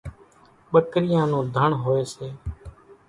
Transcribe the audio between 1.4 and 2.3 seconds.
ڌڻ هوئيَ سي۔